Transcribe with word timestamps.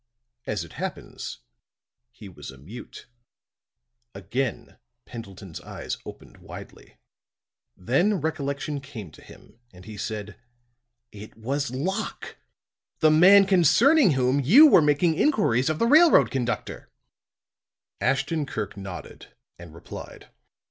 As 0.47 0.63
it 0.63 0.73
happens, 0.81 1.41
he 2.09 2.27
was 2.27 2.49
a 2.49 2.57
mute." 2.57 3.05
Again 4.15 4.77
Pendleton's 5.05 5.61
eyes 5.61 5.99
opened 6.07 6.37
widely; 6.37 6.97
then 7.77 8.15
recollection 8.15 8.79
came 8.81 9.11
to 9.11 9.21
him 9.21 9.59
and 9.71 9.85
he 9.85 9.97
said: 9.97 10.39
"It 11.11 11.37
was 11.37 11.69
Locke 11.69 12.37
the 12.97 13.11
man 13.11 13.45
concerning 13.45 14.13
whom 14.13 14.39
you 14.39 14.65
were 14.65 14.81
making 14.81 15.13
inquiries 15.13 15.69
of 15.69 15.77
the 15.77 15.85
railroad 15.85 16.31
conductor!" 16.31 16.89
Ashton 17.99 18.47
Kirk 18.47 18.75
nodded, 18.75 19.27
and 19.59 19.71
replied. 19.71 20.29